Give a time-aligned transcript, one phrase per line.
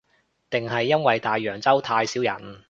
[0.49, 2.59] 定係因為大洋洲太少人